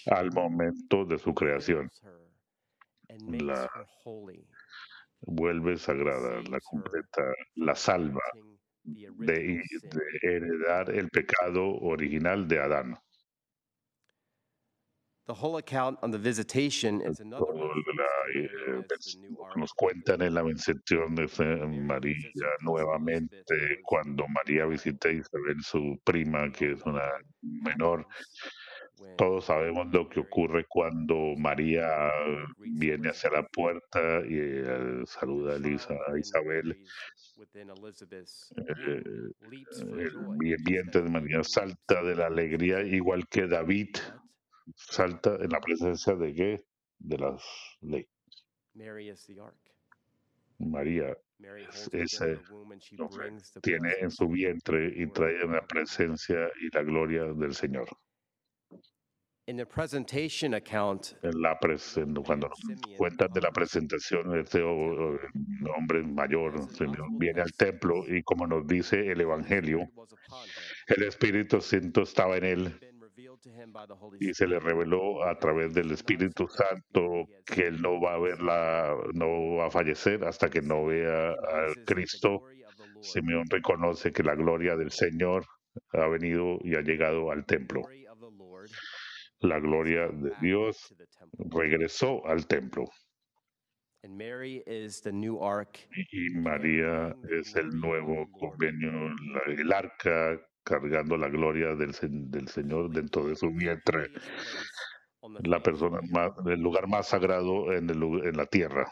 al 0.06 0.30
momento 0.32 1.04
de 1.04 1.18
su 1.18 1.34
creación. 1.34 1.90
La 3.28 3.70
vuelve 5.20 5.76
sagrada, 5.76 6.42
la 6.50 6.60
completa, 6.60 7.22
la 7.56 7.74
salva 7.74 8.22
de 8.84 9.62
heredar 10.22 10.90
el 10.90 11.08
pecado 11.08 11.74
original 11.80 12.48
de 12.48 12.60
Adán. 12.60 12.98
The 15.26 15.34
whole 15.34 15.56
account 15.56 15.98
on 16.02 16.10
the 16.10 16.18
visitation 16.18 17.00
is 17.00 17.20
another 17.20 17.46
eh, 18.34 18.48
nos 19.56 19.72
cuentan 19.72 20.22
en 20.22 20.34
la 20.34 20.42
visitación 20.42 21.14
de 21.14 21.26
María 21.66 22.16
nuevamente 22.60 23.44
cuando 23.84 24.26
María 24.28 24.66
visita 24.66 25.08
a 25.08 25.12
Isabel, 25.12 25.62
su 25.62 25.98
prima, 26.04 26.50
que 26.52 26.72
es 26.72 26.82
una 26.82 27.10
menor. 27.40 28.06
Todos 29.16 29.46
sabemos 29.46 29.86
lo 29.92 30.08
que 30.08 30.20
ocurre 30.20 30.66
cuando 30.68 31.34
María 31.36 32.10
viene 32.58 33.10
hacia 33.10 33.30
la 33.30 33.42
puerta 33.44 34.20
y 34.28 34.36
eh, 34.36 35.02
saluda 35.06 35.54
a, 35.54 35.56
Elisa, 35.56 35.94
a 36.06 36.18
Isabel. 36.18 36.76
Eh, 37.38 39.02
el 40.44 40.56
vientre 40.64 41.02
de 41.02 41.10
María 41.10 41.42
salta 41.44 42.02
de 42.02 42.14
la 42.14 42.26
alegría, 42.26 42.82
igual 42.82 43.26
que 43.28 43.46
David 43.46 43.96
salta 44.74 45.36
en 45.36 45.50
la 45.50 45.60
presencia 45.60 46.14
de 46.14 46.34
qué? 46.34 46.64
De 46.98 47.18
las 47.18 47.42
leyes. 47.80 48.08
María 50.58 51.16
es 51.38 51.90
ese 51.92 52.38
tiene 53.60 53.92
en 54.00 54.10
su 54.10 54.28
vientre 54.28 54.92
y 54.96 55.06
trae 55.08 55.42
en 55.42 55.52
la 55.52 55.66
presencia 55.66 56.50
y 56.60 56.74
la 56.74 56.82
gloria 56.82 57.24
del 57.24 57.54
Señor. 57.54 57.88
En 61.22 61.42
la 61.42 61.58
cuando 62.24 62.48
nos 62.48 62.96
cuentan 62.96 63.30
de 63.30 63.40
la 63.42 63.50
presentación, 63.50 64.38
este 64.38 64.62
hombre 64.62 66.02
mayor 66.02 66.66
viene 67.18 67.42
al 67.42 67.52
templo 67.52 68.04
y 68.08 68.22
como 68.22 68.46
nos 68.46 68.66
dice 68.66 69.10
el 69.10 69.20
Evangelio, 69.20 69.80
el 70.86 71.02
Espíritu 71.02 71.60
Santo 71.60 72.02
estaba 72.02 72.38
en 72.38 72.44
él 72.44 72.93
y 74.20 74.32
se 74.34 74.46
le 74.46 74.58
reveló 74.58 75.24
a 75.24 75.38
través 75.38 75.74
del 75.74 75.90
Espíritu 75.92 76.46
Santo 76.48 77.26
que 77.44 77.66
él 77.66 77.82
no 77.82 78.00
va 78.00 78.14
a 78.14 78.18
ver 78.18 78.40
la, 78.40 78.96
no 79.12 79.56
va 79.56 79.66
a 79.66 79.70
fallecer 79.70 80.24
hasta 80.24 80.48
que 80.48 80.62
no 80.62 80.86
vea 80.86 81.30
a 81.30 81.72
Cristo. 81.86 82.44
Simeón 83.00 83.44
reconoce 83.50 84.12
que 84.12 84.22
la 84.22 84.34
gloria 84.34 84.76
del 84.76 84.90
Señor 84.90 85.44
ha 85.92 86.08
venido 86.08 86.58
y 86.62 86.74
ha 86.74 86.80
llegado 86.80 87.30
al 87.30 87.44
templo. 87.44 87.82
La 89.40 89.58
gloria 89.58 90.08
de 90.08 90.32
Dios 90.40 90.94
regresó 91.38 92.26
al 92.26 92.46
templo. 92.46 92.84
Y 96.12 96.30
María 96.38 97.14
es 97.30 97.54
el 97.56 97.70
nuevo 97.70 98.30
convenio, 98.32 98.90
el 99.46 99.72
arca 99.72 100.38
cargando 100.64 101.16
la 101.16 101.28
gloria 101.28 101.74
del, 101.74 101.94
del 102.30 102.48
Señor 102.48 102.90
dentro 102.90 103.26
de 103.26 103.36
su 103.36 103.50
vientre, 103.50 104.08
la 105.44 105.62
persona 105.62 106.00
más, 106.10 106.32
el 106.46 106.60
lugar 106.60 106.88
más 106.88 107.08
sagrado 107.08 107.72
en, 107.72 107.88
el, 107.90 108.02
en 108.02 108.36
la 108.36 108.46
tierra. 108.46 108.90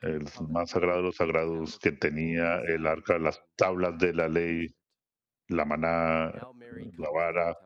El 0.00 0.26
más 0.50 0.70
sagrado 0.70 0.98
de 0.98 1.04
los 1.04 1.16
sagrados 1.16 1.78
que 1.78 1.92
tenía 1.92 2.56
el 2.60 2.86
arca, 2.86 3.18
las 3.18 3.42
tablas 3.56 3.98
de 3.98 4.12
la 4.12 4.28
ley, 4.28 4.74
la 5.48 5.64
maná, 5.64 6.32
la 6.98 7.10
vara. 7.10 7.56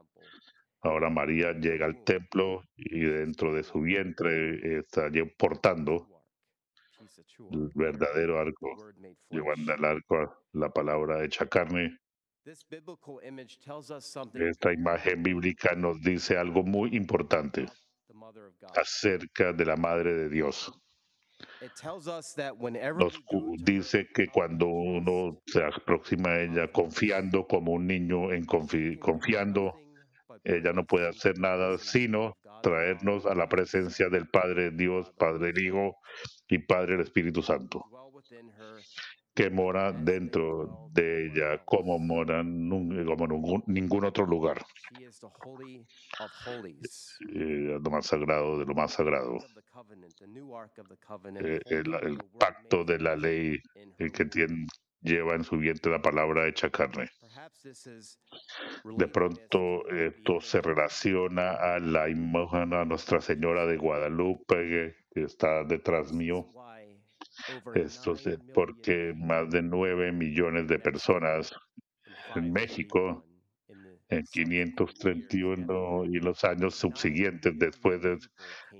Ahora 0.82 1.10
María 1.10 1.52
llega 1.52 1.86
al 1.86 2.04
templo 2.04 2.62
y 2.76 3.00
dentro 3.00 3.52
de 3.54 3.64
su 3.64 3.80
vientre 3.80 4.78
está 4.78 5.10
portando 5.36 6.15
el 7.52 7.70
verdadero 7.74 8.38
arco, 8.38 8.68
llevando 9.30 9.72
al 9.72 9.84
arco 9.84 10.36
la 10.52 10.68
palabra 10.70 11.24
hecha 11.24 11.46
carne. 11.46 11.98
Esta 14.34 14.72
imagen 14.72 15.22
bíblica 15.22 15.74
nos 15.74 16.00
dice 16.00 16.38
algo 16.38 16.62
muy 16.62 16.96
importante 16.96 17.66
acerca 18.76 19.52
de 19.52 19.64
la 19.64 19.76
Madre 19.76 20.14
de 20.14 20.28
Dios. 20.28 20.72
Nos 22.98 23.20
dice 23.58 24.08
que 24.14 24.28
cuando 24.28 24.68
uno 24.68 25.42
se 25.46 25.62
aproxima 25.64 26.30
a 26.30 26.42
ella 26.42 26.72
confiando 26.72 27.46
como 27.46 27.72
un 27.72 27.86
niño, 27.86 28.32
en 28.32 28.44
confiando, 28.44 29.74
ella 30.44 30.72
no 30.72 30.86
puede 30.86 31.08
hacer 31.08 31.38
nada 31.38 31.76
sino 31.78 32.36
traernos 32.62 33.26
a 33.26 33.34
la 33.34 33.48
presencia 33.48 34.08
del 34.08 34.28
Padre 34.28 34.70
Dios, 34.70 35.12
Padre 35.18 35.52
Hijo 35.60 35.96
y 36.48 36.58
Padre 36.58 36.94
el 36.94 37.00
Espíritu 37.00 37.42
Santo, 37.42 37.84
que 39.34 39.50
mora 39.50 39.92
dentro 39.92 40.88
de 40.92 41.26
ella 41.26 41.64
como 41.64 41.98
mora 41.98 42.42
como 42.42 43.62
ningún 43.66 44.04
otro 44.04 44.26
lugar. 44.26 44.64
Eh, 47.34 47.78
lo 47.82 47.90
más 47.90 48.06
sagrado 48.06 48.58
de 48.58 48.64
lo 48.64 48.74
más 48.74 48.92
sagrado. 48.92 49.38
Eh, 51.40 51.60
el, 51.66 52.18
pacto 52.38 52.84
de 52.84 52.98
la 52.98 53.16
ley 53.16 53.58
el 53.98 54.12
que 54.12 54.24
tiene, 54.24 54.66
lleva 55.00 55.34
en 55.34 55.44
su 55.44 55.56
vientre 55.56 55.92
la 55.92 56.00
palabra 56.00 56.46
hecha 56.46 56.70
carne. 56.70 57.08
De 58.96 59.08
pronto 59.08 59.88
esto 59.88 60.40
se 60.40 60.60
relaciona 60.60 61.52
a 61.52 61.78
la 61.78 62.08
imagen 62.08 62.74
a 62.74 62.84
Nuestra 62.84 63.20
Señora 63.20 63.66
de 63.66 63.76
Guadalupe 63.76 64.96
que 65.14 65.22
está 65.22 65.64
detrás 65.64 66.12
mío. 66.12 66.46
Esto 67.74 68.12
es 68.12 68.38
porque 68.54 69.12
más 69.16 69.50
de 69.50 69.62
9 69.62 70.12
millones 70.12 70.66
de 70.68 70.78
personas 70.78 71.52
en 72.34 72.52
México 72.52 73.24
en 74.08 74.24
531 74.24 76.04
y 76.04 76.20
los 76.20 76.44
años 76.44 76.76
subsiguientes, 76.76 77.58
después 77.58 78.00
de 78.02 78.18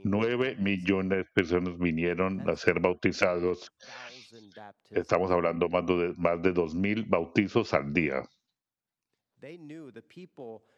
9 0.04 0.56
millones 0.56 1.18
de 1.18 1.24
personas 1.24 1.78
vinieron 1.78 2.48
a 2.48 2.56
ser 2.56 2.80
bautizados. 2.80 3.72
Estamos 4.90 5.30
hablando 5.30 5.68
más 5.68 5.86
de, 5.86 6.14
más 6.16 6.42
de 6.42 6.52
2.000 6.52 7.08
bautizos 7.08 7.72
al 7.74 7.92
día. 7.92 8.22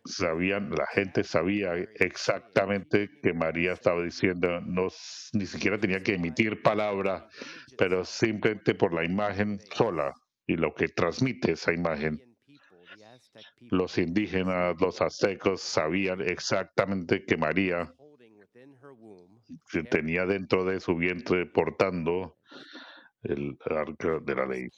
Sabían, 0.04 0.70
la 0.70 0.86
gente 0.86 1.22
sabía 1.22 1.74
exactamente 1.94 3.08
que 3.22 3.32
María 3.32 3.72
estaba 3.72 4.02
diciendo, 4.02 4.60
no, 4.60 4.88
ni 5.32 5.46
siquiera 5.46 5.78
tenía 5.78 6.02
que 6.02 6.14
emitir 6.14 6.60
palabra, 6.62 7.28
pero 7.76 8.04
simplemente 8.04 8.74
por 8.74 8.92
la 8.92 9.04
imagen 9.04 9.60
sola 9.72 10.12
y 10.46 10.56
lo 10.56 10.74
que 10.74 10.88
transmite 10.88 11.52
esa 11.52 11.72
imagen. 11.72 12.18
Los 13.70 13.98
indígenas, 13.98 14.74
los 14.80 15.00
aztecos 15.00 15.62
sabían 15.62 16.20
exactamente 16.20 17.24
que 17.24 17.36
María 17.36 17.94
que 19.70 19.82
tenía 19.82 20.26
dentro 20.26 20.64
de 20.64 20.80
su 20.80 20.96
vientre 20.96 21.46
portando 21.46 22.37
el 23.22 23.58
arca 23.64 24.20
de 24.20 24.34
la 24.34 24.46
ley. 24.46 24.68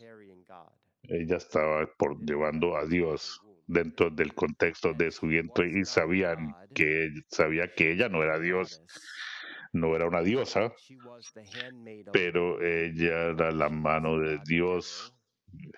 Ella 1.02 1.36
estaba 1.36 1.86
por, 1.96 2.18
llevando 2.24 2.76
a 2.76 2.86
Dios 2.86 3.40
dentro 3.66 4.10
del 4.10 4.34
contexto 4.34 4.92
de 4.94 5.10
su 5.10 5.26
vientre 5.28 5.70
y 5.70 5.84
sabían 5.84 6.54
que 6.74 7.10
sabía 7.28 7.72
que 7.72 7.92
ella 7.92 8.08
no 8.08 8.22
era 8.22 8.38
Dios, 8.38 8.82
no 9.72 9.94
era 9.94 10.06
una 10.06 10.22
diosa, 10.22 10.72
pero 12.12 12.60
ella 12.60 13.30
era 13.30 13.52
la 13.52 13.68
mano 13.68 14.18
de 14.18 14.40
Dios, 14.44 15.14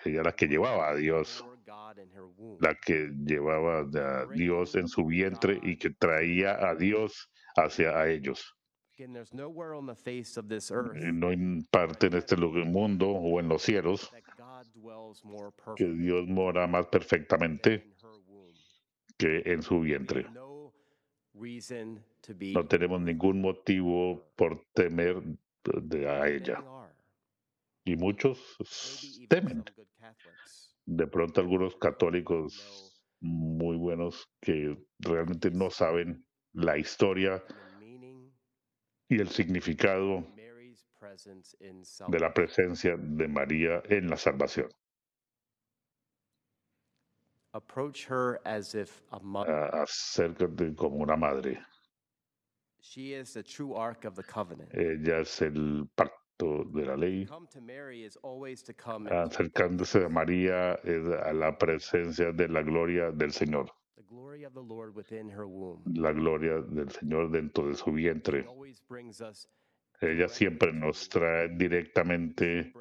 ella 0.05 0.23
la 0.23 0.33
que 0.33 0.47
llevaba 0.49 0.89
a 0.89 0.97
Dios, 0.97 1.45
la 2.61 2.75
que 2.75 3.11
llevaba 3.25 3.81
a 3.81 4.27
Dios 4.27 4.75
en 4.75 4.89
su 4.89 5.05
vientre 5.07 5.61
y 5.63 5.77
que 5.77 5.91
traía 5.91 6.67
a 6.67 6.75
Dios 6.75 7.31
hacia 7.57 7.99
a 7.99 8.09
ellos. 8.09 8.57
No 11.13 11.29
hay 11.29 11.63
parte 11.71 12.07
en 12.07 12.15
este 12.15 12.37
mundo 12.37 13.09
o 13.09 13.41
en 13.41 13.49
los 13.49 13.63
cielos 13.63 14.13
que 15.77 15.87
Dios 15.87 16.29
mora 16.29 16.67
más 16.67 16.87
perfectamente 16.87 17.95
que 19.17 19.43
en 19.47 19.63
su 19.63 19.81
vientre. 19.81 20.27
No 22.55 22.67
tenemos 22.69 23.01
ningún 23.01 23.41
motivo 23.41 24.33
por 24.37 24.65
temer 24.75 25.23
de 25.65 26.09
a 26.09 26.29
ella. 26.29 26.63
Y 27.85 27.97
muchos 27.97 28.59
temen. 29.29 29.65
De 30.85 31.07
pronto 31.07 31.41
algunos 31.41 31.77
católicos 31.77 32.93
muy 33.21 33.77
buenos 33.77 34.29
que 34.41 34.77
realmente 34.99 35.51
no 35.51 35.71
saben 35.71 36.27
la 36.53 36.77
historia 36.77 37.43
y 39.13 39.21
el 39.21 39.29
significado 39.29 40.25
de 42.09 42.19
la 42.19 42.33
presencia 42.33 42.97
de 42.97 43.29
María 43.29 43.83
en 43.91 44.09
la 44.09 44.17
salvación. 44.17 44.69
Acércate 49.83 50.75
como 50.75 50.97
una 50.97 51.17
madre. 51.17 51.61
Ella 54.73 55.21
es 55.21 55.43
el 55.43 55.87
pacto 55.95 56.65
de 56.73 56.87
la 56.87 56.97
ley. 56.97 57.29
Acercándose 59.11 60.05
a 60.07 60.09
María 60.09 60.75
es 60.83 61.07
a 61.23 61.33
la 61.35 61.59
presencia 61.59 62.33
de 62.33 62.49
la 62.49 62.63
gloria 62.63 63.11
del 63.11 63.33
Señor. 63.33 63.71
La 65.95 66.13
gloria 66.13 66.61
del 66.61 66.91
Señor 66.91 67.31
dentro 67.31 67.69
de 67.69 67.75
su 67.75 67.93
vientre. 67.93 68.47
Ella 70.01 70.29
siempre 70.29 70.73
nos 70.73 71.09
trae 71.09 71.49
directamente 71.57 72.73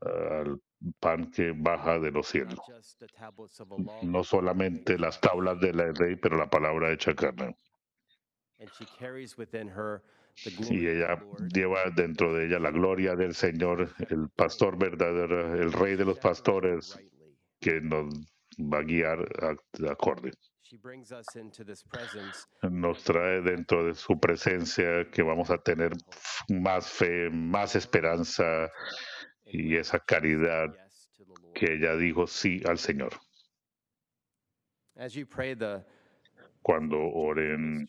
al 0.00 0.60
pan 0.98 1.30
que 1.30 1.52
baja 1.52 1.98
de 1.98 2.10
los 2.10 2.28
cielos. 2.28 2.58
No 4.02 4.24
solamente 4.24 4.98
las 4.98 5.20
tablas 5.20 5.60
de 5.60 5.74
la 5.74 5.92
ley, 5.92 6.16
pero 6.16 6.38
la 6.38 6.48
palabra 6.48 6.90
hecha 6.92 7.14
carne. 7.14 7.54
Y 10.70 10.86
ella 10.86 11.20
lleva 11.52 11.80
dentro 11.94 12.32
de 12.32 12.46
ella 12.46 12.58
la 12.58 12.70
gloria 12.70 13.16
del 13.16 13.34
Señor, 13.34 13.90
el 14.08 14.30
pastor 14.30 14.78
verdadero, 14.78 15.54
el 15.54 15.72
rey 15.72 15.96
de 15.96 16.04
los 16.04 16.18
pastores, 16.18 16.98
que 17.60 17.80
nos 17.80 18.14
va 18.58 18.78
a 18.78 18.82
guiar 18.82 19.18
de 19.78 19.90
acorde. 19.90 20.32
Nos 22.70 23.02
trae 23.04 23.40
dentro 23.40 23.86
de 23.86 23.94
su 23.94 24.18
presencia 24.20 25.10
que 25.10 25.22
vamos 25.22 25.50
a 25.50 25.58
tener 25.58 25.92
más 26.48 26.90
fe, 26.90 27.30
más 27.30 27.74
esperanza 27.74 28.70
y 29.46 29.76
esa 29.76 29.98
caridad 30.00 30.74
que 31.54 31.74
ella 31.74 31.96
dijo 31.96 32.26
sí 32.26 32.60
al 32.68 32.78
Señor. 32.78 33.12
Cuando 36.60 36.98
oren 36.98 37.86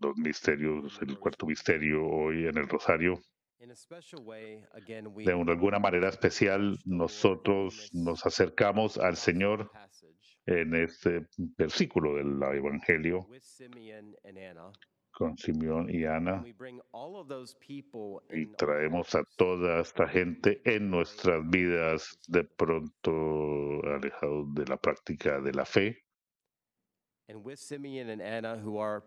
los 0.00 0.16
misterios, 0.16 1.00
el 1.02 1.18
cuarto 1.18 1.46
misterio 1.46 2.06
hoy 2.06 2.46
en 2.46 2.56
el 2.58 2.68
rosario, 2.68 3.20
de 5.44 5.52
alguna 5.52 5.78
manera 5.78 6.08
especial, 6.08 6.78
nosotros 6.84 7.90
nos 7.92 8.24
acercamos 8.24 8.98
al 8.98 9.16
Señor 9.16 9.70
en 10.46 10.74
este 10.74 11.26
versículo 11.36 12.14
del 12.16 12.40
Evangelio 12.56 13.26
con 15.18 15.36
Simeón 15.36 15.90
y 15.90 16.04
Ana 16.04 16.44
y 18.30 18.46
traemos 18.54 19.14
a 19.16 19.24
toda 19.36 19.80
esta 19.80 20.06
gente 20.06 20.62
en 20.64 20.90
nuestras 20.90 21.44
vidas 21.50 22.20
de 22.28 22.44
pronto 22.44 23.82
alejados 23.84 24.54
de 24.54 24.66
la 24.66 24.76
práctica 24.76 25.40
de 25.40 25.52
la 25.52 25.64
fe. 25.64 26.04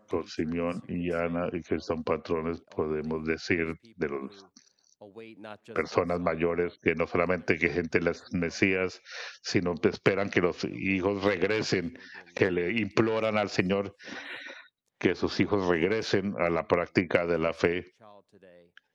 Con 0.08 0.28
Simeón 0.28 0.80
y 0.86 1.12
Ana, 1.12 1.48
y 1.52 1.60
que 1.60 1.80
son 1.80 2.04
patrones, 2.04 2.60
podemos 2.60 3.24
decir, 3.24 3.76
de 3.96 4.08
las 4.08 5.58
personas 5.74 6.20
mayores, 6.20 6.78
que 6.80 6.94
no 6.94 7.08
solamente 7.08 7.58
que 7.58 7.68
gente 7.70 8.00
las 8.00 8.32
Mesías, 8.32 9.02
sino 9.42 9.74
que 9.74 9.88
esperan 9.88 10.30
que 10.30 10.40
los 10.40 10.64
hijos 10.64 11.24
regresen, 11.24 11.98
que 12.36 12.52
le 12.52 12.80
imploran 12.80 13.36
al 13.38 13.48
Señor 13.48 13.96
que 15.00 15.16
sus 15.16 15.40
hijos 15.40 15.66
regresen 15.66 16.34
a 16.38 16.48
la 16.48 16.68
práctica 16.68 17.26
de 17.26 17.38
la 17.38 17.52
fe. 17.52 17.96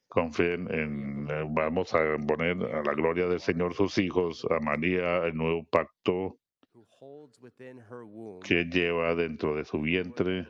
Confíen 0.08 0.74
en, 0.74 1.30
eh, 1.30 1.44
vamos 1.50 1.94
a 1.94 2.00
poner 2.26 2.56
a 2.64 2.82
la 2.82 2.94
gloria 2.94 3.28
del 3.28 3.42
Señor 3.42 3.74
sus 3.74 3.98
hijos, 3.98 4.48
a 4.50 4.62
María, 4.62 5.26
el 5.26 5.36
nuevo 5.36 5.66
pacto 5.66 6.40
que 8.44 8.66
lleva 8.66 9.16
dentro 9.16 9.56
de 9.56 9.66
su 9.66 9.82
vientre 9.82 10.48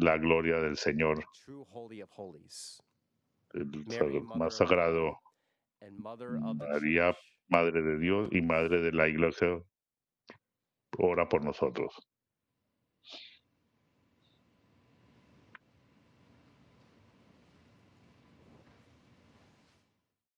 la 0.00 0.16
gloria 0.16 0.60
del 0.60 0.76
Señor, 0.76 1.24
el 3.54 4.22
más 4.36 4.56
sagrado, 4.56 5.18
María, 6.56 7.16
Madre 7.48 7.82
de 7.82 7.98
Dios 7.98 8.28
y 8.32 8.40
Madre 8.40 8.80
de 8.80 8.92
la 8.92 9.08
Iglesia, 9.08 9.62
ora 10.98 11.28
por 11.28 11.44
nosotros. 11.44 11.94